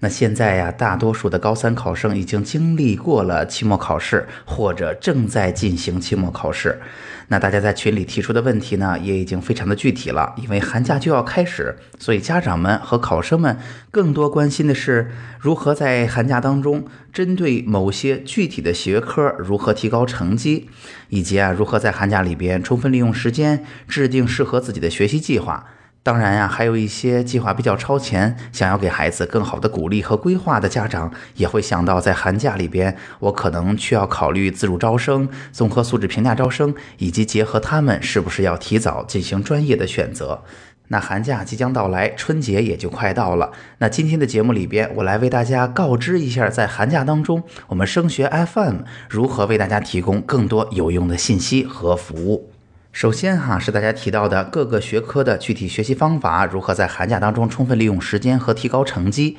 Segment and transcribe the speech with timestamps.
[0.00, 6.80] 那现在呀，大多数的高三考生已经经历过了期末考试，或者正在进行期末考试。
[7.30, 10.34] 那大家在群里提出的问题呢，也已经非常的具体了。
[10.36, 13.58] 因为寒假就要开始，所以家长们和考生们
[13.90, 20.70] 更多关心的是如何在寒假当中，针对某些具体的学科如何提高成绩，
[21.08, 25.66] 以及啊，如何在寒假里边充分利用时间，制定适合自己的学习计划。
[26.08, 40.42] 当然呀，还有一些计划比较超前，想要给孩子更好的鼓励和规划的家长，也会想到在寒假里边，我可能需要考虑自主招生、综合素质评价招生，以及结合他们是不是要提早进行专业的选择。
[40.86, 43.52] 那寒假即将到来，春节也就快到了。
[43.76, 48.76] 那今天的节目里边，我来为大家告知一下，在寒假当中，我们升学 FM
[49.10, 52.50] 如何为大家提供更多有用的信息和服务。
[52.92, 59.36] 首先哈是大家提到的各个学科的具体学习方法，如何在寒假当中充分利用时间和提高成绩。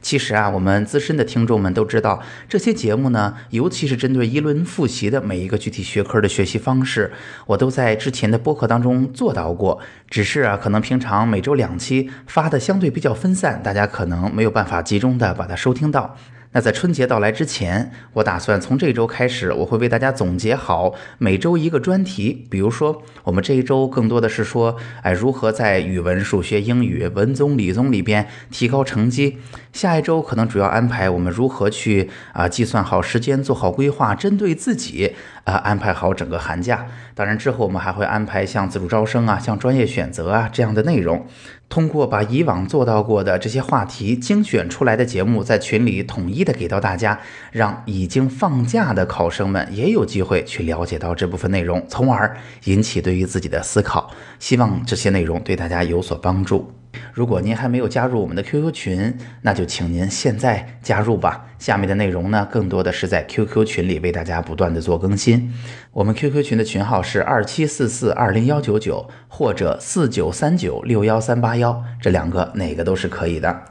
[0.00, 7.12] 其实啊，我们资深的听众们都知道，这些节目呢，尤其是针对一轮复习的每一个具体学科的学习方式，
[7.46, 9.78] 我都在之前的播客当中做到过。
[10.08, 16.16] 只是啊，可能平常每周两期发的相对比较分散，大家可能没有办法集中的把它收听到。
[16.52, 22.46] 那在春节到来之前，我打算从这周开始，我会为大家总结好每周一个专题。
[22.50, 29.38] 比如说，我们这一周更多的是说，哎，如何在语文、数学、英语、文综、理综里边提高成绩。
[29.72, 36.86] 下一周可能主要安排我们如何去啊计算好时间，做好规划，针对自己啊安排好整个寒假。
[37.14, 41.26] 当然之后我们还会安排像自主招生啊、像专业选择啊这样的内容。
[41.72, 47.18] 通过把以往做到过的这些话题精选出来的节目，在群里统一的给到大家，
[47.50, 54.10] 让已经放假的考生们也有机会去了解到这部分内容，从而引起对于自己的思考。
[54.38, 56.70] 希望这些内容对大家有所帮助。
[57.12, 61.46] 如果您还没有加入我们的 QQ 群，那就请您现在加入吧。
[61.58, 65.52] 下面的内容呢，更多的是在 QQ 群里为大家不断的做更新。
[65.92, 73.62] 我们 QQ 群的群号是二七四四二零幺九九或者四九三九六幺三八幺，这两个哪个都是可以的。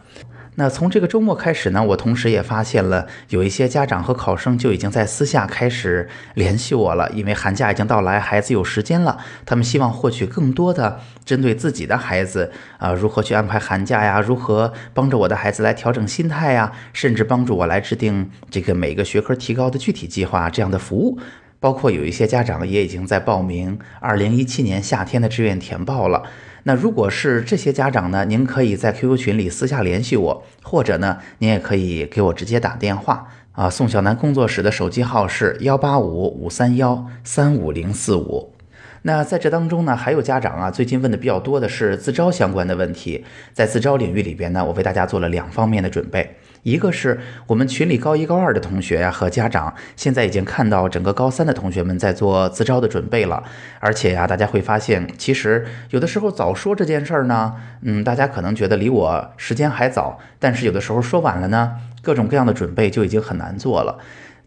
[0.62, 21.18] 那从这个周末开始呢，我同时也发现了有一些家长和考生就已经在私下开始联系我了，因为寒假已经到来，孩子有时间了，他们希望获取更多的针对自己的孩子啊，如何去安排寒假呀，如何帮着我的孩子来调整心态呀，甚至帮助我来制定这个每个学科提高的具体计划这样的服务。
[21.62, 26.24] 包括有一些家长也已经在报名二零一七年夏天的志愿填报了。
[26.64, 33.70] 那如果是这些家长呢，您可以在 QQ 群里私下联系我，或者呢，您也可以给我直接打电话啊。
[33.70, 38.54] 宋小南工作室的手机号是幺八五五三幺三五零四五。
[39.04, 43.24] 那在这当中呢，还有家长啊，最近问的比较多的是自招相关的问题。
[43.54, 46.36] 在自招领域里边呢，我为大家做了两方面的准备。
[46.64, 53.44] 一个是我们群里高一高二的同学呀和家长，现在已经看到整个高三的同学们在做自招的准备了。
[53.80, 61.74] 而且呀，大家会发现，其实有的时候早说这件事儿呢，嗯，大家可能觉得离我时间还早，但是有的时候说晚了呢，
[62.04, 63.98] 各种各样的准备就已经很难做了。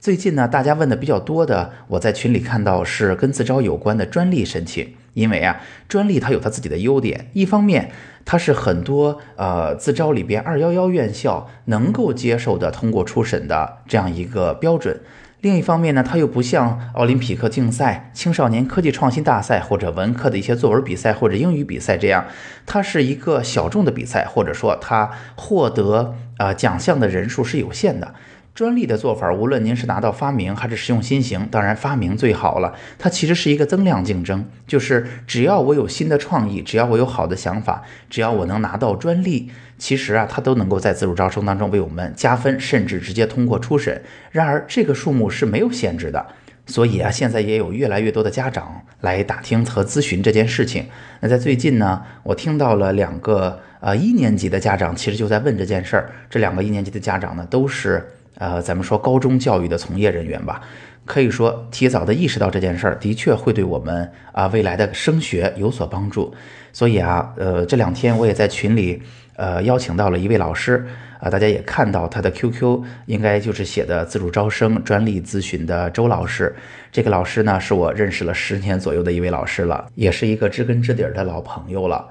[0.05, 7.91] 最近呢，大家问的比较多的，我在群里看到是跟自招有关的专利申请，因为啊，专利它有它自己的优点，一方面
[8.27, 15.01] 它是很多呃自招里边二幺幺院校能够接受的通过初审的这样一个标准，
[15.41, 22.27] 另一方面呢，它又不像奥林匹克竞赛、青少年科技创新大赛或者文科的一些作文比赛或者英语比赛这样，
[22.67, 28.13] 它是一个小众的比赛，或者说它获得啊奖项的人数是有限的。
[28.55, 32.73] 专利的做法，无论您是拿到发明还是实用新型，当然发明最好了。
[32.97, 44.01] 它其实是一个增量竞争，就是只要我有新的创意，只要我有好的想法，只要我能拿到专利，其实啊，它都能够在自主招生当中为我们加分，甚至直接通过初审。
[44.31, 46.25] 然而这个数目是没有限制的，
[46.67, 50.87] 所以啊，现在也有越来越多的家长来打听和咨询这件事情。
[51.19, 56.13] 那在最近呢，我听到了两个呃一年级的家长，其实就在问这件事儿。
[56.31, 58.07] 这两个一年级的家长呢，都是。
[58.39, 60.61] 呃，咱们说高中教育的从业人员吧，
[61.05, 66.35] 可以说提早的意识到这件事儿，的确会对我们啊未来的升学有所帮助。
[66.73, 69.01] 所以啊，呃，这两天我也在群里
[69.37, 70.85] 呃邀请到了一位老师
[71.21, 76.55] 啊，大家也看到他的 QQ 应该就是写的自主招生专利咨询的周老师。
[76.91, 82.05] 这个老师呢，是我认识了十年左右的一位老师了，也是一个知根知底的老朋友了。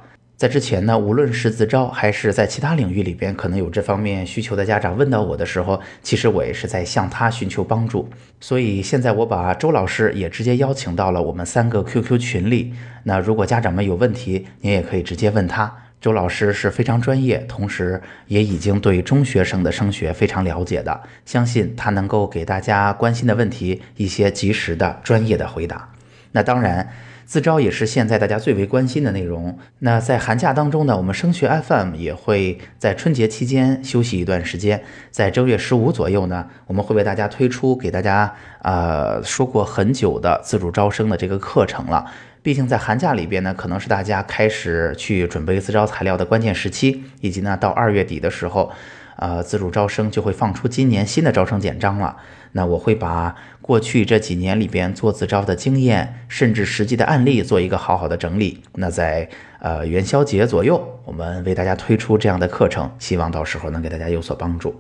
[0.44, 8.10] 在之前呢，无论是自招还是在其他领域里边，可能有这方面需求的家长问到我的时候，其实我也是在向他寻求帮助。
[8.42, 12.74] 所以现在我把周老师也直接邀请到了我们三个 QQ 群里。
[13.06, 15.74] 那如果家长们有问题，您也可以直接问他。
[16.02, 25.90] 周老师是非常专业，同时也已经对中学生的升学非常了解的，相信他能够给大家关心的问题一些及时的专业的回答。
[26.34, 26.86] 那当然。
[27.26, 29.58] 自招也是现在大家最为关心的内容。
[29.80, 42.06] 那在寒假当中呢，我们升学 FM 也会在春节期间休息一段时间，在正月十五左右呢，我们会为大家推出给大家呃说过很久的自主招生的这个课程了。
[42.42, 48.72] 毕竟在寒假里边呢，可能是大家开始去准备自招材料的关键时期，以及呢到二月底的时候。
[49.16, 52.18] 呃，自主招生就会放出今年新的招生简章了。
[52.54, 58.62] 那我会把过去这几年里边做自招的经验，甚至实际的案例做一个好好的整理。
[58.74, 59.30] 那在
[59.60, 64.76] 呃元宵节左右，我们为大家推出这样的课程，希望到时候能给大家有所帮助。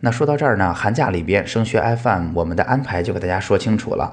[0.00, 4.12] 那说到这儿呢，寒假里边升学 FM 我们的安排就给大家说清楚了。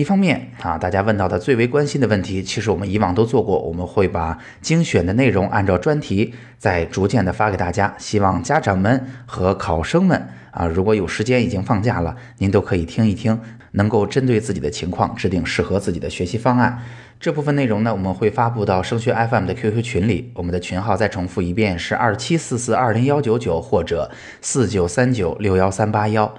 [0.00, 7.94] 一方面啊，大家问到的最为关心的问题，其实我们以往都做过，我们会把精选的内容按照专题再逐渐的发给大家。
[7.98, 13.38] 希望家长们和考生们啊，如果有时间已经放假了，您都可以听一听，
[13.72, 16.78] 能够针对自己的情况制定适合自己的学习方案。
[17.20, 24.10] 这部分内容呢，我们会发布到升学 FM 的 QQ 群里，我们的群号再重复一遍是二七四四二零幺九九或者
[24.40, 26.34] 四九三九六幺三八幺。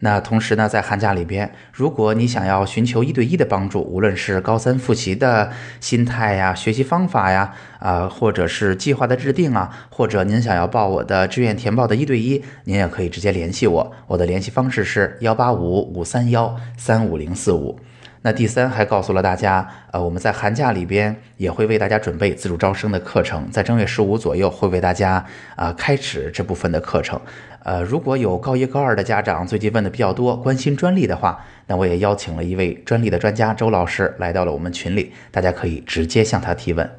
[0.00, 13.92] 那同时呢，在寒假里边，如果你想要寻求一对一的帮助，无论是高三复习的心态呀、学习方法呀，啊，或者是计划的制定啊，或者您想要报我的志愿填报的一对一，您也可以直接联系我。
[14.06, 17.78] 我的联系方式是幺八五五三幺三五零四五。
[18.22, 25.24] 那第三还告诉了大家，呃，我们在寒假里边也会为大家准备自主招生的课程，在正月十五左右会为大家
[25.56, 27.18] 啊开始这部分的课程。
[27.62, 36.90] 呃，如果有高一高二的家长最近问的比较多，关心专利的话，那我也邀请了一位专利的专家周老师来到了我们群里，大家可以直接向他提问。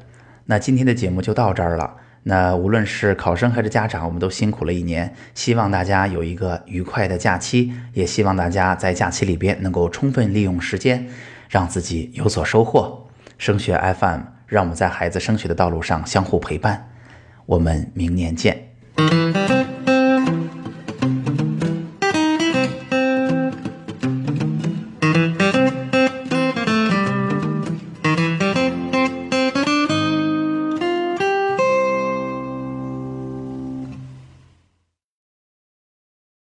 [0.46, 1.98] 那今天的节目就到这儿了。
[2.24, 11.08] 那无论是考生还是家长，我们都辛苦了一年，希望大家有一个愉快的假期，也希望大家在假期里边能够充分利用时间，
[11.48, 13.08] 让自己有所收获。
[13.38, 16.88] 升学 FM，让我们在孩子升学的道路上相互陪伴。
[17.44, 18.68] 我们明年见。